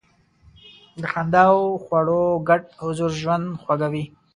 [1.01, 4.05] د خندا او خواړو ګډ حضور ژوند خوږوي.